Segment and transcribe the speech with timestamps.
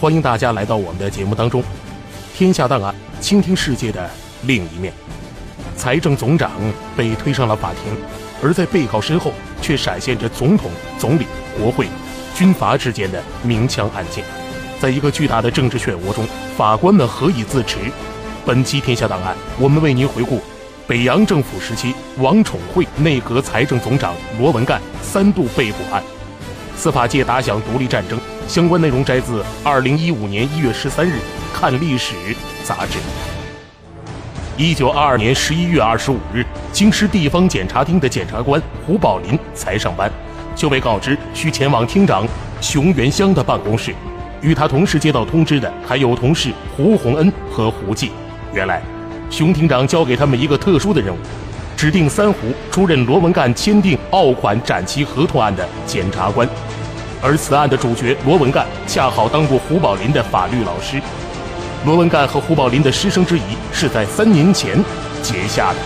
[0.00, 1.60] 欢迎大家来到我们的节目当中。
[2.32, 4.08] 天下档案，倾听世界的
[4.42, 4.92] 另一面。
[5.74, 6.52] 财政总长
[6.96, 7.92] 被推上了法庭，
[8.40, 11.26] 而在被告身后却闪现着总统、总理、
[11.58, 11.88] 国会、
[12.32, 14.22] 军阀之间的明枪暗箭。
[14.80, 16.24] 在一个巨大的政治漩涡中，
[16.56, 17.78] 法官们何以自持？
[18.46, 20.40] 本期天下档案，我们为您回顾
[20.86, 26.00] 北洋政府时期王宠惠内阁财政总长罗文干三度被捕案。
[26.76, 28.16] 司法界打响独立战争，
[28.48, 31.16] 相关内容摘自二零一五年一月十三日
[31.52, 32.14] 《看历史》
[32.64, 32.98] 杂志。
[34.56, 40.10] 一九二二年十一月二十五日，京师地方检察厅的检察官胡宝林才上班，
[40.56, 42.26] 就被告知需前往厅长
[42.58, 43.94] 熊元香的办公室。
[44.40, 48.12] 与他同时接到通知的还有同事胡洪恩和胡继。
[48.54, 48.80] 原来，
[49.28, 51.18] 熊厅长交给他们一个特殊的任务。
[51.76, 56.48] 指定三胡出任罗文干签订澳款展期合同案的检察官，
[57.20, 61.00] 而此案的主角罗文干恰好当过胡宝林的法律老师。
[61.84, 64.76] 罗文干和胡宝林的师生之谊是在三年前
[65.22, 65.78] 结下的。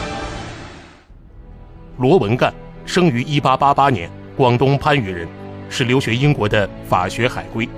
[1.99, 2.53] 罗文干
[2.85, 5.29] 生于1888年，广东番禺人，
[5.69, 7.69] 是留学英国的法学海归。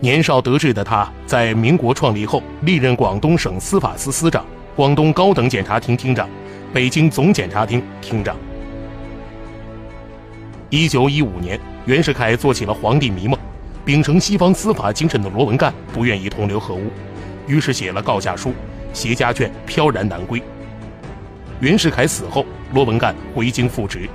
[0.00, 4.44] 年少得志的他，在民国创立后历任广东省司法司司长、
[4.76, 6.28] 广东高等检察厅厅长。
[6.72, 8.36] 北京总检察厅厅长。
[10.70, 13.38] 一九一五年，袁世凯做起了皇帝迷梦，
[13.82, 16.90] 秉承西方司法精神的罗文干不愿意同流合污，
[17.46, 18.52] 于是写了告假书，
[18.92, 20.42] 携家眷飘然南归。
[21.60, 24.06] 袁世凯死后，罗文干回京复职。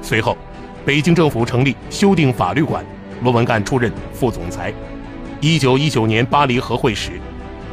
[0.00, 0.38] 随后，
[0.86, 2.84] 北京政府成立修订法律馆，
[3.22, 4.72] 罗文干出任副总裁。
[5.40, 7.20] 一九一九年巴黎和会时，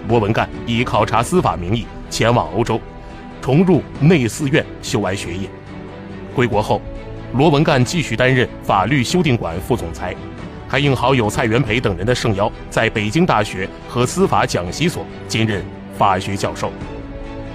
[0.08, 2.82] 罗文干以考察司法名义前往欧洲。
[3.40, 5.48] 重入内司院修完学业，
[6.34, 6.82] 归国后，
[7.34, 10.16] 罗文干继续担任法律修订馆副总裁，
[10.68, 15.64] 还应好友蔡元培等人的盛邀，在北京大学和司法讲习所兼任
[15.98, 16.72] 法学教授。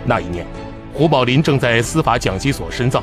[0.05, 0.47] 那一年，
[0.93, 3.03] 胡宝林正在司法讲习所深造，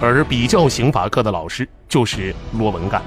[0.00, 3.02] 而比较刑法课的老师就是罗文干。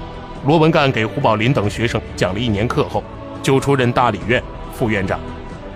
[0.46, 3.02] 罗文干给胡宝林等学生讲了一年课后，
[3.42, 4.42] 就出任大理院
[4.72, 5.18] 副院长，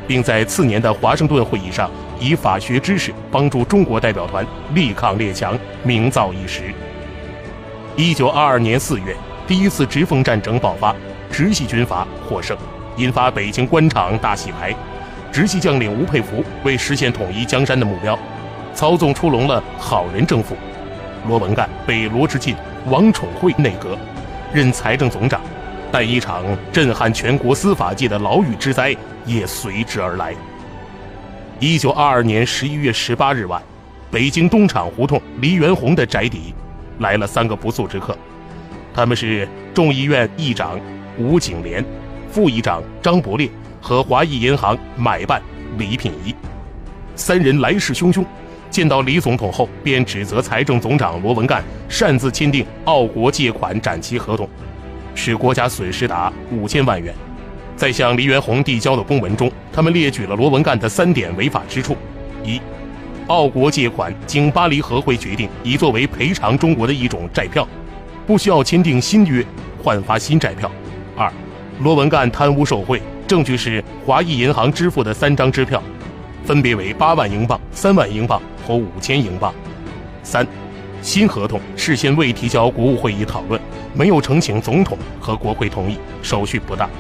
[0.06, 1.90] 并在次年的华盛顿会议上。
[2.20, 6.72] 以法学知识帮助中国代表团力抗列强，名噪一时。
[7.97, 9.15] 一九二二年四月，
[9.47, 10.93] 第一次直奉战争爆发，
[11.31, 12.56] 直系军阀获胜，
[12.97, 14.75] 引发北京官场大洗牌。
[15.31, 18.19] 直系将领吴佩孚为实现统一江山的目标，
[18.75, 20.56] 操纵出笼了好人政府。
[21.28, 22.56] 罗文干被罗志进、
[22.87, 23.97] 王宠惠内阁，
[24.53, 25.41] 任财政总长，
[25.93, 28.93] 但一场震撼全国司法界的牢狱之灾
[29.25, 30.34] 也随之而来。
[31.61, 33.62] 一九二二年十一月十八日晚，
[34.11, 36.53] 北京东厂胡同黎元洪的宅邸，
[36.99, 38.16] 来了三个不速之客。
[38.93, 40.78] 他们是众议院议长
[41.19, 41.84] 吴景莲、
[42.31, 43.49] 副议长张伯烈
[43.81, 45.43] 和华裔银行买办
[45.78, 46.34] 李品仪。
[47.16, 48.25] 三人来势汹汹，
[48.71, 54.49] 见到李总统后，便指责财政总长罗文干擅自签订澳国借款展期合同，
[55.15, 57.15] 使国家损失达五千万元。
[57.76, 61.97] 在向黎元洪递交的公文中，他们列举了罗文干的三点违法之处：
[62.44, 62.61] 一、
[63.28, 67.66] 澳国借款经巴黎和会决定，已作为赔偿中国的一种债票，
[68.26, 69.44] 不需要签订新约
[69.82, 70.68] 换发新债票；
[71.16, 71.32] 二、
[71.80, 75.82] 罗文干贪污受贿，证据是华裔银行支付的三张支票，
[76.44, 79.50] 分别为八万英镑、三万英镑和五千英镑；
[80.22, 80.46] 三、
[81.00, 83.58] 新合同事先未提交国务会议讨论，
[83.94, 86.90] 没有呈请总统和国会同意，手续不大。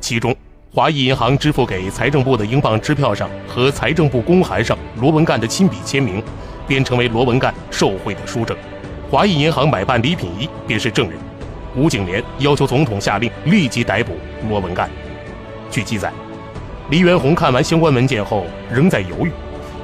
[0.00, 0.34] 其中，
[0.72, 6.22] 华裔银行支付给财政部的英镑支票上和财政部公函上罗文干的亲笔签名，
[6.68, 8.56] 便成为罗文干受贿的书证。
[9.10, 11.18] 华裔银行买办李品仪便是证人。
[11.74, 14.16] 吴景莲要求总统下令立即逮捕
[14.48, 14.88] 罗文干。
[15.72, 16.12] 据记载，
[16.88, 19.32] 黎元洪看完相关文件后仍在犹豫。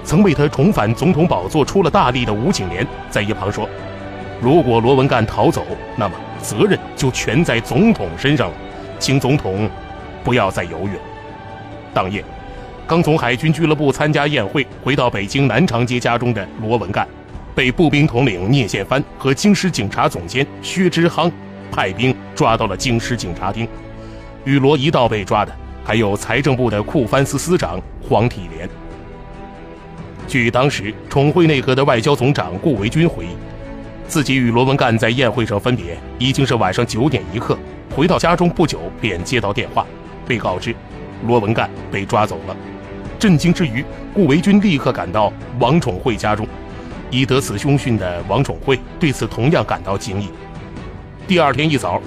[0.04, 3.68] 曾为他重返总统宝座出了大力的吴景莲在一旁说
[4.40, 5.66] ：“如果罗文干逃走，
[5.96, 8.54] 那么责任就全在总统身上了，
[9.00, 9.68] 请总统。”
[10.26, 11.00] 不要再犹豫了。
[11.94, 12.24] 当夜，
[12.84, 17.06] 刚从海军俱乐部参加宴会回到北京南长街家中的罗文干，
[17.54, 21.30] 被步兵统领聂宪藩和京师警察总监薛之夯
[21.70, 23.68] 派兵抓到了京师警察厅。
[24.44, 25.52] 与罗一道被抓的
[25.84, 28.68] 还有财政部的库藩司司长黄体廉。
[30.26, 33.28] 据当时宠惠内阁的外交总长顾维钧回忆，
[34.08, 37.56] 自己与罗文干在宴会上分别，已经是晚上九点一刻。
[37.94, 39.86] 回到家中不久，便接到电话，
[40.26, 40.74] 被告知
[41.26, 42.56] 罗文干被抓走了。
[43.18, 46.46] 震惊之余，顾维钧立刻赶到王宠惠家中。
[47.08, 50.28] 已得此凶讯的王宠惠对此同样感到惊异。
[51.26, 52.02] 第二天一早，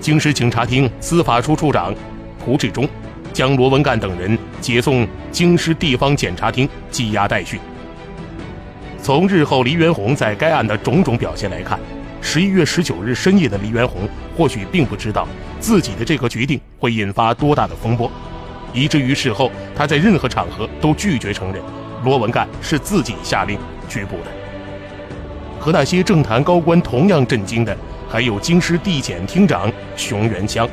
[0.00, 1.94] 京师警察厅司法处处长
[2.42, 2.88] 胡志忠
[3.34, 7.60] 将罗文干等人解送京师地方检察厅羁押待讯。
[9.02, 11.78] 从日后黎元洪在该案的种种表现来看，
[12.20, 15.26] 十一月十九日深夜的黎元洪或许并不知道
[15.58, 18.10] 自己的这个决定会引发多大的风波，
[18.72, 21.62] 以至于事后他在任何场合都拒绝承认
[22.04, 23.58] 罗文干是自己下令
[23.88, 24.30] 拘捕的。
[25.58, 27.76] 和那些政坛高官同样震惊的，
[28.08, 30.68] 还有京师地检厅长熊元香。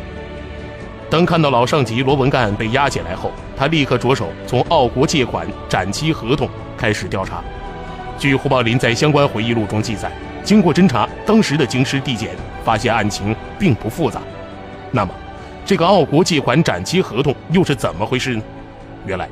[1.10, 7.44] 当看到老上级罗文干被押解来后，他立刻着手从澳国借款展期合同开始调查。
[8.18, 10.12] 据胡宝林在相关回忆录中记载，
[10.48, 12.30] 经过侦查，当时的京师地检
[12.64, 14.22] 发现案情并不复杂。
[14.92, 15.14] 那么，
[15.66, 18.42] 这个澳国借款展期合同又是怎么回事呢？
[19.06, 19.28] 原来，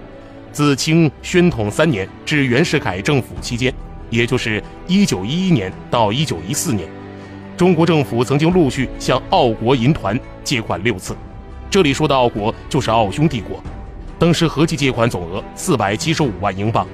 [0.51, 3.73] 自清宣统三年至袁世凯政府期间。
[4.09, 6.85] 也就是一九一一年到一九一四年，
[7.55, 11.15] 中国政府曾经陆续向澳国银团借款六次。
[11.69, 13.63] 这里说的澳国就是奥匈帝国，
[14.19, 16.85] 当时合计借款总额四百七十五万英镑。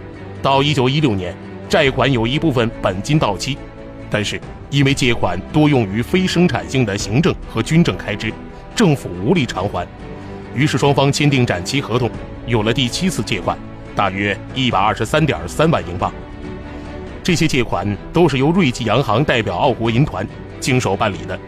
[0.44, 1.35] 到一九一六年，
[1.67, 3.57] 债款有一部分本金到期，
[4.11, 8.31] 但是因为借款多用于非生产性的行政和军政开支，
[8.75, 9.87] 政府无力偿还，
[10.53, 12.11] 于是双方签订展期合同，
[12.45, 13.57] 有了第七次借款，
[13.95, 16.11] 大约一百二十三点三万英镑。
[17.23, 20.27] 这些借款都是由瑞吉洋行代表澳国银团
[20.59, 21.39] 经手办理的，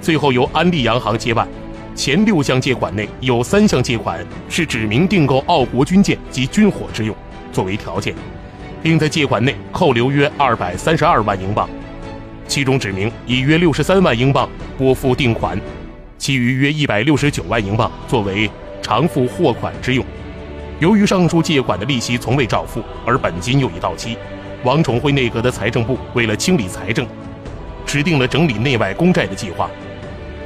[0.00, 1.48] 最后由安利洋行接办。
[1.96, 7.16] 前六项借款内有三项借款是指明订购澳国军舰及军火之用
[7.52, 8.14] 作为条件，
[8.82, 11.68] 并在借款内扣留约二百三十二万英镑，
[12.46, 14.48] 其中指明以约六十三万英镑
[14.78, 15.60] 拨付定款，
[16.18, 18.50] 其余约一百六十九万英镑作为
[18.80, 20.04] 偿付货款之用。
[20.78, 24.16] 由于上述借款的利息从未照付，而本金又已到期。
[24.62, 27.06] 王宠惠内阁的财政部为了清理财政，
[27.86, 29.70] 制定了整理内外公债的计划。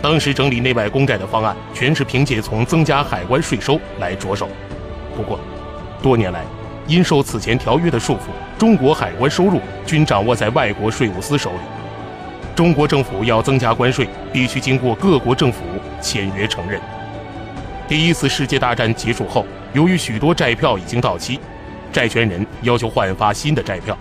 [0.01, 4.49] 当时整理内外公债的方案全是凭借从增加海关税收来着手。
[5.17, 5.41] 不过，
[6.03, 6.45] 多年来
[6.87, 8.29] 因受此前条约的束缚，
[8.59, 11.78] 中国海关收入均掌握在外国税务司手里。
[12.59, 15.61] 中国政府要增加关税，必须经过各国政府
[16.01, 16.81] 签约承认。
[17.87, 21.39] 第一次世界大战结束后，由于许多债票已经到期，
[21.93, 23.97] 债权人要求换发新的债票。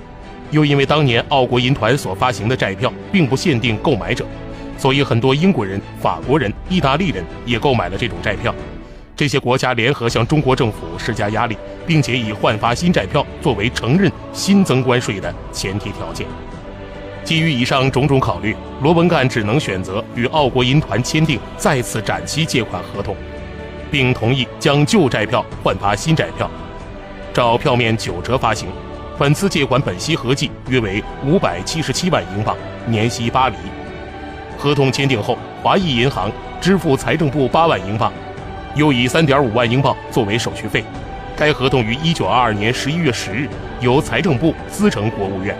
[0.50, 4.26] 又因为当年澳国银团所发行的债票并不限定购买者，
[4.76, 8.52] 所以很多英国人、法国人、意大利人也购买了这种债票。
[9.16, 11.56] 这些国家联合向中国政府施加压力，
[11.86, 16.26] 并且以换发新债票作为承认新增关税的前提条件。
[17.28, 23.14] 基于以上种种考虑，罗文干只能选择与澳国银团签订再次展期借款合同，
[23.92, 26.50] 并同意将旧债票换发新债票，
[27.34, 28.70] 照票面九折发行。
[29.18, 33.58] 本次借款本息合计约为五百七十七万英镑，年息八厘。
[34.58, 36.32] 合同签订后，华裔银行
[36.62, 38.10] 支付财政部八万英镑，
[38.74, 40.82] 又以三点五万英镑作为手续费。
[41.36, 43.50] 该合同于一九二二年十一月十日
[43.82, 45.54] 由财政部资成国务院，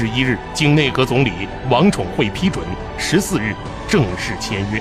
[0.00, 1.32] 十一日经内阁总理
[1.68, 2.64] 王宠惠批准，
[2.96, 3.52] 十四日
[3.88, 4.80] 正式签约。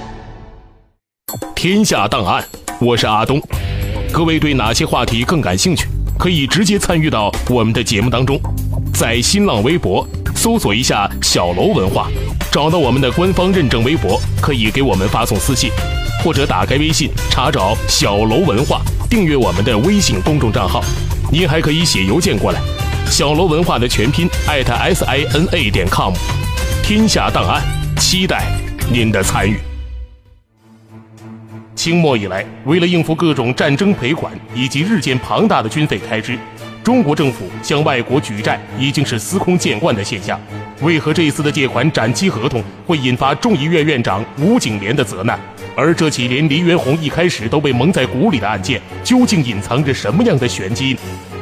[1.56, 2.46] 天下档案，
[2.80, 3.42] 我是阿东。
[4.14, 5.88] 各位对哪些话题更感兴趣？
[6.20, 8.40] 可以直接参与到我们的节目当中，
[8.94, 12.12] 在新浪微博搜索一下“小楼文化”，
[12.54, 15.72] 找到我们的官方认证微博，可以给我们发送私信，
[16.24, 20.84] 或者打开微信查找“小楼文化”，订阅我们的微信公众账号。
[21.32, 22.62] 您还可以写邮件过来
[23.10, 26.14] ，“小楼文化”的全拼艾特 s i n a 点 com。
[26.84, 27.62] 天下档案，
[27.98, 28.46] 期待
[28.92, 29.58] 您的参与。
[31.74, 36.38] 清末以来，为了应付各种战争赔款以及日渐庞大的军费开支，
[36.84, 40.40] 中国政府向外国举债已经是司空见惯的现象。
[40.82, 45.40] 为何这一次的借款展期合同会引发众议院院长吴景莲的责难？
[45.76, 50.98] 而这起连黎元洪一开始都被蒙在鼓里的案件，究竟隐藏着什么样的玄机？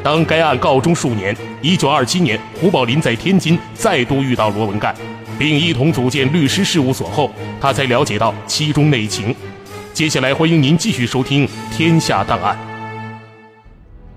[0.05, 4.93] 当该案告终数年，一九二七年，胡宝林在天津再度遇到罗文干，
[5.35, 9.35] 并一同组建律师事务所后，他才了解到其中内情。
[9.93, 12.55] 接下来，欢迎您继续收听《天下档案》。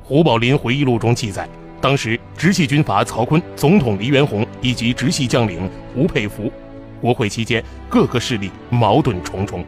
[0.02, 1.48] 胡宝林回忆录中记载，
[1.80, 6.52] 当时直系军阀曹锟、总统黎元洪以及直系将领吴佩孚，
[7.00, 9.64] 国会期间各个势力矛盾重重。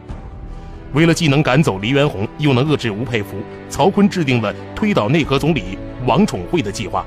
[0.93, 3.37] 为了既能赶走黎元洪，又能遏制吴佩孚，
[3.71, 7.05] 曹锟制定了推倒内阁总理王宠惠的计划，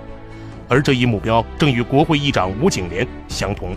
[0.69, 3.75] 而这一目标正与国会议长吴景莲相同。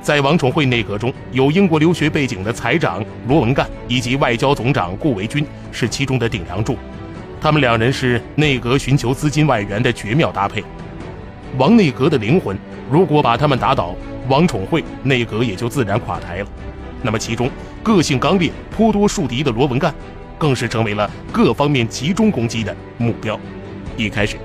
[0.00, 6.76] 在王宠惠内阁中，有英国留学背景的财长罗文干以及外交总长顾维钧是其中的顶梁柱，
[7.40, 10.64] 他们两人是内阁寻求资金外援的绝妙搭配。
[11.58, 12.56] 王内阁的灵魂，
[12.90, 13.94] 如果把他们打倒，
[14.28, 16.46] 王宠惠内阁也就自然垮台了。
[17.02, 17.50] 那么，其中
[17.82, 19.94] 个性刚烈、颇多树敌的罗文干，
[20.36, 23.38] 更是成为了各方面集中攻击的目标。
[23.98, 24.36] 一开始，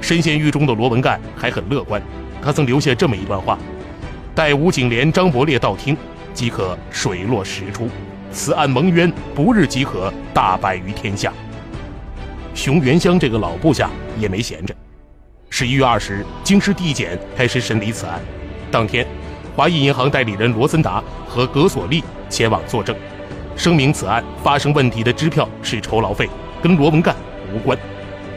[0.00, 2.00] 身陷狱中的罗文干还很乐观，
[2.42, 3.58] 他曾留下这么一段话
[4.34, 5.96] ：“待吴景莲、张伯烈到庭，
[6.34, 7.86] 即可水落石出；
[8.30, 11.32] 此案蒙冤，不日即可大白于天下。”
[12.54, 13.88] 熊元香这个老部下
[14.18, 14.74] 也没闲着。
[15.48, 18.20] 十一月二十日，京师地检开始审理此案。
[18.70, 19.06] 当天。
[19.56, 22.96] 华裔银行代理人罗森达和葛索利前往作证，
[23.56, 26.30] 声明此案发生问题的支票是酬劳费，
[26.62, 27.14] 跟罗文干
[27.52, 27.76] 无关。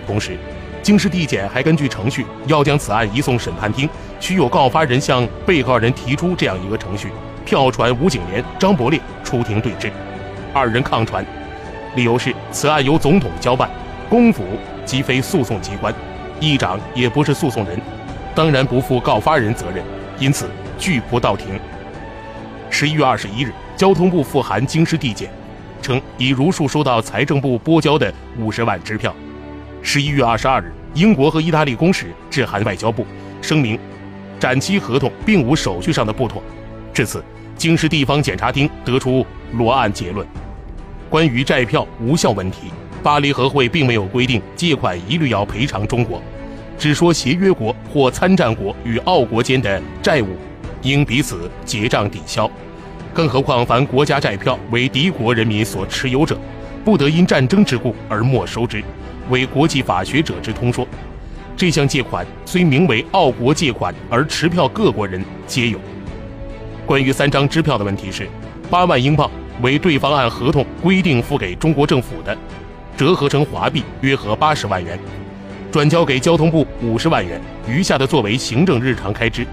[0.08, 0.38] 同时，
[0.84, 7.10] 京师地检还根据程序要将此案移送审判厅，需有告发人向被告人提出这样一个程序：
[7.46, 9.90] 票传吴景莲、张伯烈出庭对质。
[10.54, 11.26] 二人抗传，
[11.96, 13.70] 理由是此案由总统交办，
[14.10, 14.44] 公府
[14.86, 15.94] 即非诉讼机关，
[16.42, 17.80] 议长也不是诉讼人，
[18.36, 19.84] 当然不负告发人责任，
[20.20, 20.50] 因此。
[20.80, 21.48] 拒不到庭。
[22.70, 25.30] 十一月二十一日，交通部复函京师地检，
[25.82, 29.16] 称已如数收到财政部拨交的五十万支票。
[29.86, 33.06] 十一月二十二日，英国和意大利公使致函外交部，
[33.42, 33.78] 声明
[34.40, 36.42] 展期合同并无手续上的不妥。
[36.94, 37.22] 至此，
[37.58, 40.26] 京师地方检察厅得出罗案结论：
[41.10, 42.72] 关于债票无效问题，
[43.04, 46.24] 巴黎和会并没有规定借款一律要赔偿中国，
[46.80, 50.30] 只说协约国或参战国与澳国间的债务。
[50.82, 52.50] 应彼此结账抵消，
[53.14, 56.38] 更何况凡国家债票为敌国人民所持有者，
[56.84, 58.84] 不得因战争之故而没收之，
[59.30, 60.88] 为国际法学者之通说。
[61.56, 65.80] 这项借款虽名为澳国借款，而持票各国人皆有。
[66.86, 68.28] 关于三张支票的问题是，
[68.70, 69.30] 八万英镑
[69.62, 72.36] 为对方按合同规定付给中国政府的，
[72.98, 75.00] 折合成华币约合八十万元，
[75.72, 79.46] 转交给交通部五十万元，余下的作为行政日常开支。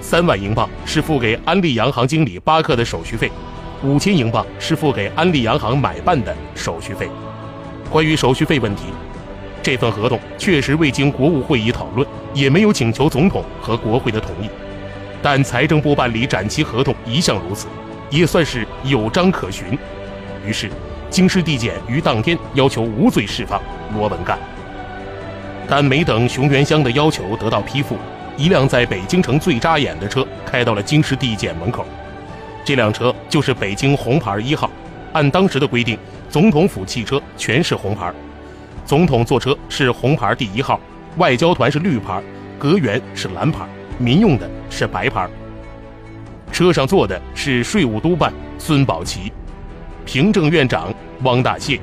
[0.00, 3.30] 三万英镑是付给安利洋行经理巴克的手续费，
[3.82, 7.08] 五千英镑是付给安利洋行买办的手续费。
[7.90, 8.84] 关于手续费问题，
[9.62, 14.48] 这份合同确实未经国务会议讨论，也没有请求总统和国会的同意。
[15.22, 17.66] 但财政部办理展期合同一向如此，
[18.10, 19.78] 也算是有章可循。
[20.44, 20.70] 于是，
[21.10, 23.60] 京师地检于当天要求无罪释放
[23.94, 24.38] 罗文干。
[25.68, 27.96] 但没等熊元香的要求得到批复。
[28.36, 31.86] 一辆在北京城最扎眼的车开到了京师地检门口，
[32.62, 34.70] 这辆车就是北京红牌一号。
[35.12, 38.12] 按当时的规定，总统府汽车全是红牌，
[38.84, 40.78] 总统坐车是红牌第一号，
[41.16, 42.22] 外交团是绿牌，
[42.58, 43.66] 阁员是蓝牌，
[43.98, 45.28] 民用的是白牌。
[46.52, 49.32] 车上坐的是税务督办孙宝奇，
[50.04, 50.92] 平政院长
[51.22, 51.78] 汪大燮。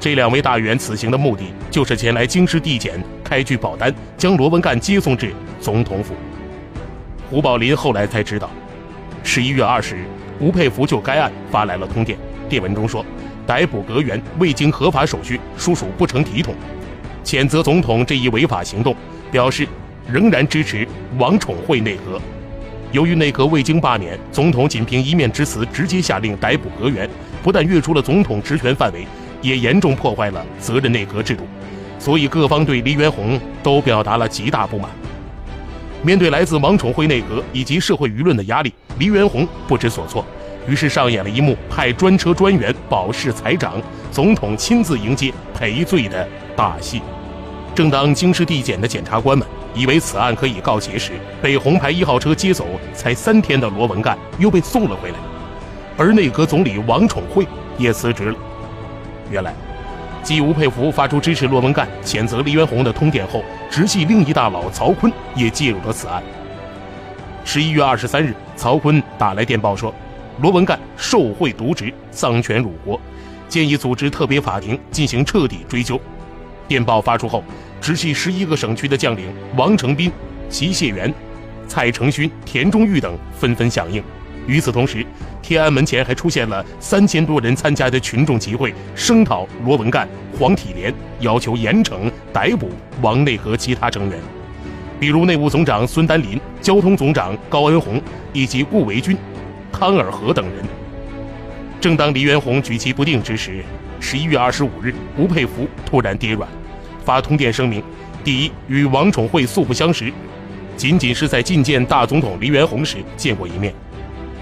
[0.00, 5.32] 这两位大员此行的目的，就是前来京师地检开具保单，将罗文干接送至。
[5.60, 6.14] 总统府，
[7.28, 8.48] 胡宝林后来才知道，
[9.24, 10.04] 十一月二十日，
[10.38, 12.16] 吴佩孚就该案发来了通电，
[12.48, 13.04] 电文中说，
[13.48, 16.54] 逮捕阁员未经合法手续，属属不成体统，
[17.24, 18.94] 谴责总统这一违法行动，
[19.32, 19.66] 表示
[20.06, 20.86] 仍然支持
[21.16, 22.20] 王宠惠内阁。
[22.92, 27.08] 由于内阁未经罢免，总统仅凭一面之词直接下令逮捕阁员，
[27.42, 29.06] 不但越出了总统职权范围，
[29.40, 31.44] 也严重破坏了责任内阁制度，
[31.98, 34.90] 所以各方对黎元洪都表达了极大不满。
[36.02, 40.22] 面对来自王宠惠内阁以及社会舆论的压力，黎元洪不知所措，
[40.68, 43.80] 于是上演了一幕派专车专员保释财长，
[44.12, 47.00] 总统亲自迎接赔罪的大戏。
[47.74, 55.16] 正当京师地检的检察官们以为此案可以告结时，被红牌一号车接走才三天的罗文干又被送了回来，
[55.96, 57.46] 而内阁总理王宠惠
[57.78, 58.36] 也辞职了。
[59.30, 59.54] 原来。
[60.20, 66.22] 继吴佩孚发出支持罗文干、谴责黎元洪的通电后，直系另一大佬曹锟也介入了此案。
[67.44, 69.94] 十一月二十三日，曹锟打来电报说，
[70.40, 73.00] 罗文干受贿渎职、丧权辱国，
[73.48, 76.00] 建议组织特别法庭进行彻底追究。
[76.68, 77.42] 电报发出后，
[77.80, 80.12] 直系十一个省区的将领王承斌、
[80.48, 81.12] 齐燮元、
[81.66, 84.02] 蔡成勋、田中玉等纷纷响应。
[84.46, 85.04] 与此同时，
[85.42, 92.70] 天安门前还出现了三千多人参加的群众集会，声讨罗文干、黄体廉，要求严惩逮捕
[93.02, 94.18] 王内和其他成员，
[95.00, 98.00] 比如内务总长孙丹林、交通总长高恩洪
[98.32, 99.16] 以及顾维钧、
[99.72, 100.64] 康尔和等人。
[101.80, 103.64] 正当黎元洪举棋不定之时，
[104.00, 106.48] 十一月二十五日，吴佩孚突然跌软，
[107.04, 107.82] 发通电声明：
[108.24, 110.12] 第一，与王宠惠素不相识，
[110.76, 113.72] 仅仅是在觐见大总统黎元洪时见过一面；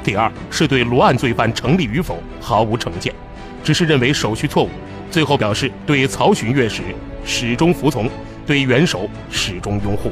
[0.03, 3.15] 第二，是对罗案罪犯成立与否毫无成见，
[3.63, 4.71] 只是认为手续错误。
[5.11, 6.83] 最后表示对曹巡阅使
[7.25, 8.09] 始终服从，
[8.47, 10.11] 对元首始终拥护。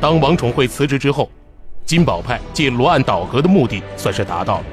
[0.00, 1.30] 当王宠惠辞职之后，
[1.84, 4.64] 金宝派借罗案倒戈的目的算是达到了。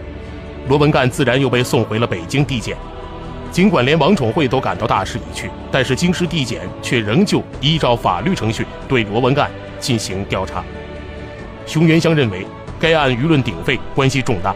[0.68, 2.78] 罗文干自然又被送回了北京地检。
[3.52, 9.50] 尽管连王宠惠都感到大势已去，但是京师地检却仍旧依照法律程序对罗文干
[9.80, 10.64] 进行调查。
[11.66, 12.46] 熊元香认为
[12.80, 14.56] 该案舆论鼎沸，关系重大，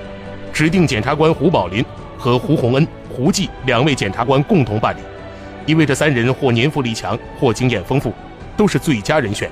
[0.53, 1.83] 指定检察官胡宝林
[2.17, 5.00] 和胡洪恩、胡继两位检察官共同办理，
[5.65, 8.13] 因为这三人或年富力强，或经验丰富，
[8.55, 9.50] 都是最佳人选。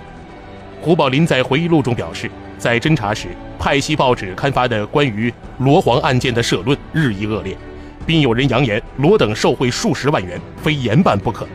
[0.79, 2.29] 胡宝林在回忆录中表示。
[2.61, 7.57] 在侦查时，派系报纸刊发的关于罗黄案件的社论日益恶劣，
[8.05, 11.47] 并有人扬言罗等受贿数十万元，非严办不可。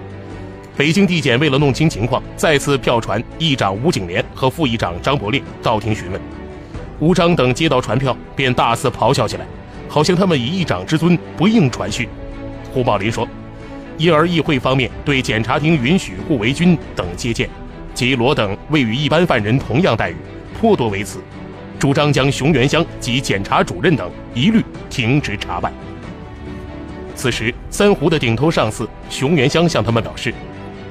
[0.77, 6.21] 北京地检为了弄清情况，再次票传议长吴景莲和副议长张伯烈到庭询问。
[6.99, 9.47] 吴张等接到传票，便大肆咆哮起来，
[9.89, 12.09] 好像他们以议长之尊不应传讯。
[12.75, 13.29] 胡宝林说
[13.97, 17.49] ：“因而议会方面对检察厅允许顾维钧等接见，
[17.95, 20.17] 及罗等未与一般犯人同样待遇。”
[20.61, 21.21] 颇多为此，
[21.79, 25.73] 主张将熊元香及检察主任等一律停职查办。
[27.15, 30.33] 此时，三湖的顶头上司熊元香向他们表示，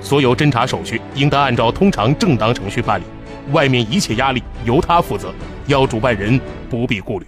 [0.01, 3.03] 所有侦查手续应当按照通常正当程序办理，
[3.51, 5.33] 外面一切压力由他负责，
[5.67, 7.25] 要主办人不必顾虑。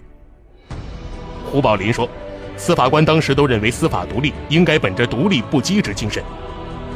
[1.50, 2.08] 胡宝林说，
[2.56, 6.22] 司法官当时都认为司法独立应该本着独立不羁之精神，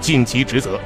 [0.00, 0.78] 尽其职责。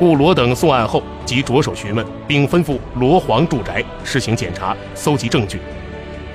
[0.00, 5.60] 故罗等送案后，即着手询问，并吩咐罗黄住宅实行检查，搜集证据，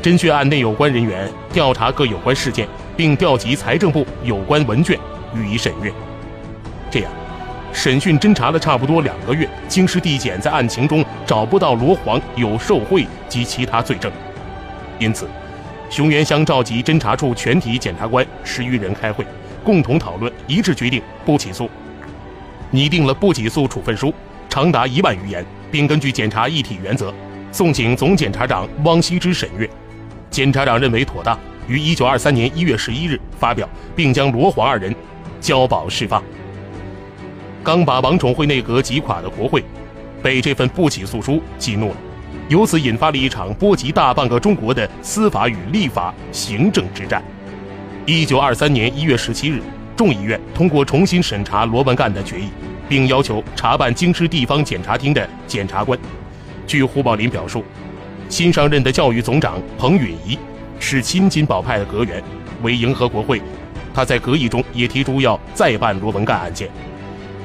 [0.03, 4.95] 侦讯案内有关人员，调查各有关事件，并调集财政部有关文卷
[5.33, 5.91] 予以审阅。
[6.91, 7.11] 这样，
[7.73, 14.11] 审讯侦查了差不多两个月，京师地检在案情中找不到罗黄有受贿及其他罪证，
[14.99, 15.27] 因此，
[15.89, 19.25] 熊元香召集侦查处全体检察官十余人开会，
[19.63, 21.67] 共同讨论，一致决定不起诉。
[22.75, 24.13] 拟定了不起诉处分书，
[24.49, 27.13] 长达一万余言，并根据检察一体原则，
[27.49, 29.69] 送请总检察长汪希之审阅。
[30.29, 34.93] 检察长认为妥当，于一九二三年一月十一日发表，并将罗黄二人
[35.39, 36.21] 交保释放。
[37.63, 39.63] 刚把王宠惠内阁击垮的国会，
[40.21, 41.95] 被这份不起诉书激怒了，
[42.49, 47.23] 由此引发了一场波及大半个中国的司法与立法行政之战。
[48.05, 49.61] 一九二三年一月十七日。
[49.95, 52.49] 众议院通过重新审查罗文干的决议，
[52.89, 55.97] 并要求查办京师地方检察厅的检察官。
[56.67, 57.63] 据胡宝林表述，
[58.27, 60.37] 新上任的教育总长彭允仪
[60.79, 62.21] 是亲金宝派的阁员，
[62.61, 63.41] 为迎合国会，
[63.93, 66.69] 他在阁议中也提出要再办罗文干案件。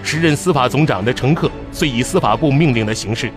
[0.03, 3.31] 时任司法总长的陈克遂以司法部命令的形式，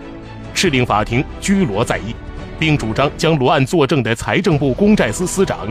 [0.54, 2.14] 敕令法庭拘罗在役，
[2.58, 5.68] 并主张将罗案作证的财政部公债司司长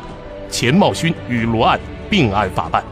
[0.50, 1.80] 钱茂勋与罗案
[2.10, 2.84] 并案法办。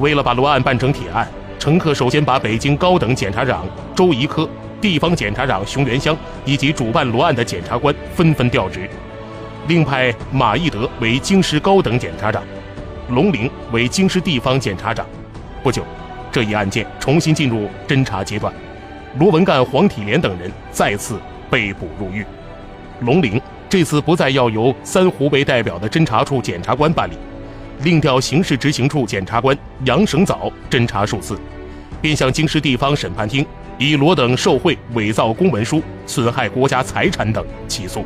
[0.00, 4.48] 为了把罗案办成铁案，陈克首先把北京高等检察长周宜科、
[4.80, 8.88] 地方检察长熊元香以及主办罗案的检察官纷纷调职，
[9.68, 12.42] 另派马义德为京师高等检察长，
[13.10, 15.06] 龙陵为京师地方检察长。
[15.62, 15.82] 不久，
[16.32, 18.50] 这一案件重新进入侦查阶段，
[19.18, 22.24] 罗文干、黄体莲等人再次被捕入狱。
[23.00, 27.14] 龙陵这次不再要由三湖为代表的侦查处检察官办理。
[27.82, 31.38] 另调刑事执行处检察官杨省藻侦查数次，
[32.02, 33.44] 并向京师地方审判厅
[33.78, 38.04] 以罗等受贿、伪造公文书、损害国家财产等起诉。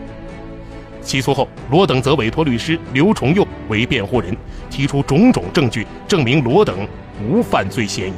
[1.03, 4.37] 起诉后，罗等则委托律师刘崇佑为辩护人，
[4.71, 6.87] 提出种种证据，证明罗等
[7.21, 8.13] 无犯罪嫌疑。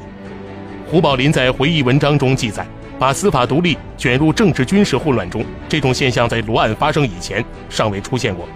[0.91, 2.67] 胡宝林在回忆文章中记载，
[2.99, 8.47] 把司法独立卷入政治军事混乱中，这种现象在罗案发生以前尚未出现过。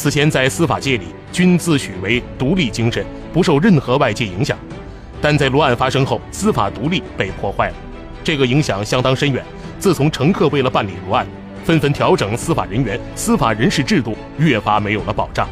[0.00, 4.56] 此前在司法界里，均自诩为独立精神，不受任何外界影响。
[5.20, 7.74] 但在罗案发生后，司法独立被破坏了，
[8.24, 9.44] 这个影响相当深远。
[9.78, 11.26] 自从乘客为了办理罗案，
[11.64, 15.46] 纷纷调整司法人员、司法人事制度，越发没有了保障。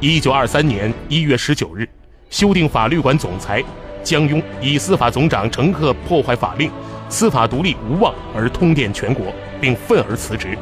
[0.00, 1.88] 一九二三年一月十九日，
[2.30, 3.62] 修订法律馆总裁
[4.02, 6.68] 江庸以司法总长乘客破坏法令，
[7.08, 9.26] 司法独立无望而通电全国，
[9.60, 10.58] 并愤而辞职。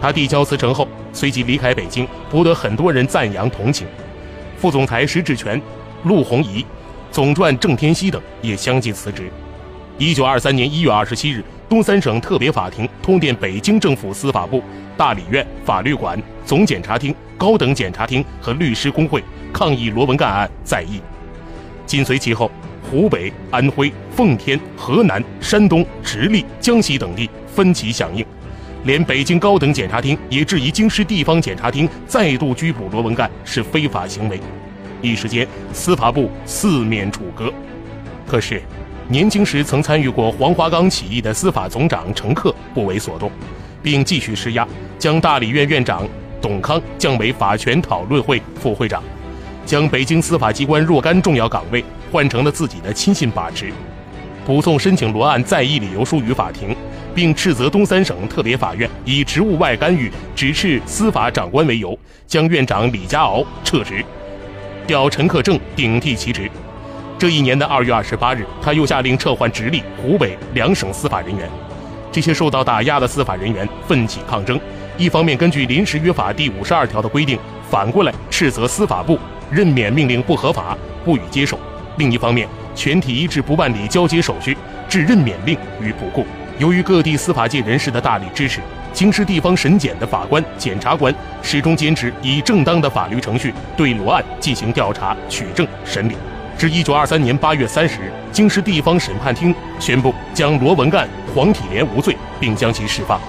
[0.00, 3.86] 他递交辞呈后，随即离开北京，博得很多人赞扬同情。
[4.56, 5.60] 副总裁石志全、
[6.04, 6.64] 陆鸿仪、
[7.10, 9.30] 总传郑天锡等也相继辞职。
[9.98, 14.62] 一九二三年一月二十七日，东三省特别法庭通电北京政府司法部、
[14.96, 21.00] 大理院、法律馆、总检察厅、高等检察厅和律师工会抗议罗文干案再议。
[21.86, 22.50] 紧随其后，
[22.88, 28.24] 湖北、安徽、奉天、河南、山东、直隶、江西等地分歧响应，
[28.84, 34.40] 连北京高等检察厅也质疑京师地方检察厅再度拘捕罗文干是非法行为。
[35.02, 37.52] 一时间，司法部四面楚歌。
[38.26, 38.62] 可是，
[39.08, 43.30] 年轻时曾参与过黄花岗起义的司法总长陈克不为所动，
[43.82, 44.66] 并继续施压，
[44.98, 46.06] 将大理院院长
[46.40, 49.02] 董康降为法权讨论会副会长，
[49.64, 53.72] 将北京司法机关若干重要岗位换成了自己的亲信把持。
[54.48, 56.74] 补送申请罗案再议理由书于法庭，
[57.14, 64.02] 并斥责东三省特别法院以职务外干预、指斥司法长官为由，将院长李家敖撤职，
[64.86, 66.50] 调陈克正顶替其职。
[67.18, 71.46] 这一年的二月二十八日，他又下令撤换直隶、湖北两省司法人员。
[72.10, 74.58] 这些受到打压的司法人员奋起抗争，
[74.96, 79.18] 一方面根据临时约法第五十二条的规定，反过来斥责司法部
[79.50, 81.58] 任免命令不合法，不予接受；
[81.98, 84.56] 另一方面，全体一致不办理交接手续，
[84.88, 86.24] 置任免令于不顾。
[86.60, 88.60] 由于各地司法界人士的大力支持，
[88.92, 91.12] 京师地方审检的法官、检察官
[91.42, 96.14] 始终坚持以正当的法律程序对罗案进行调查、取证、审理。
[96.56, 103.20] 至一九二三年八月三十日，京师地方审判厅宣布将罗文干、黄体莲无罪，并将其释放。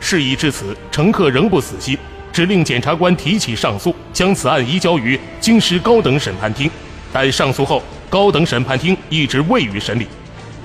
[0.00, 1.96] 事已至此，乘客仍不死心，
[2.36, 6.70] 指令检察官提起上诉，将此案移交于京师高等审判厅。
[7.10, 10.06] 但上诉后，高等审判厅一直未予审理。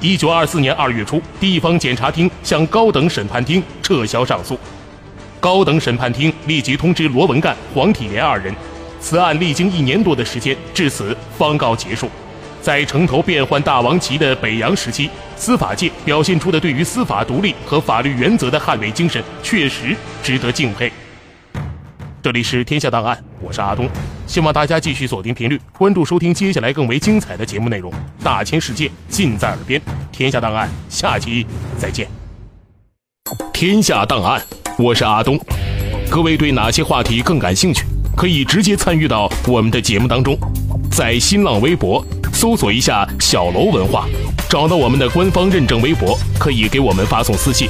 [0.02, 4.60] 一九二四年二月初，地方检察厅向高等审判厅撤销上诉，
[5.40, 8.54] 高等审判厅立即通知罗文干、黄体莲二人。
[9.00, 12.10] 此案历经一年多的时间，至此方告结束。
[12.62, 20.92] 在城头变换大王旗的北洋时期，司法界表现出的对于司法独立和法律原则的捍卫精神，确实值得敬佩。
[22.24, 23.90] 这里是天下档案，我是阿东，
[24.28, 27.92] 希望大家继续锁定频率，关注收听接下来更为精彩的节目内容。
[28.24, 29.82] 大千世界尽在耳边，
[30.12, 31.48] 天下档案，下期
[31.80, 32.08] 再见。
[33.52, 34.40] 天下档案，
[34.78, 35.40] 我是阿东。
[36.12, 37.86] 各位对哪些话题更感兴趣？
[38.16, 40.38] 可以直接参与到我们的节目当中，
[40.92, 44.08] 在新浪微博搜索一下“小楼文化”，
[44.48, 47.68] 找到我们的官方认证微博，可以给我们发送私信，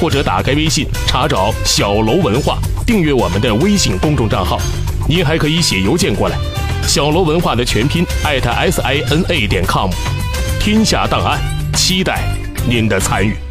[0.00, 4.58] 或者打开微信查找“小楼文化”，订阅我们的微信公众账号。
[5.08, 6.36] 您还可以写邮件过来
[6.86, 9.90] ，“小楼文化”的全拼艾特 s i n a 点 com。
[10.60, 11.40] 天下档案，
[11.74, 12.22] 期待
[12.68, 13.49] 您的参与。